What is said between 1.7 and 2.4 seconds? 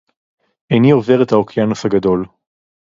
הגדול.